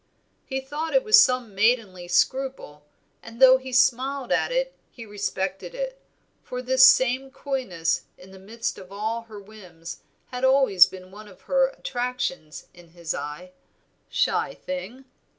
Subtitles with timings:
[0.47, 2.85] He thought it was some maidenly scruple,
[3.21, 6.01] and though he smiled at it he respected it,
[6.41, 10.01] for this same coyness in the midst of all her whims
[10.31, 13.51] had always been one of her attractions in his eye.
[14.09, 15.05] "Shy thing!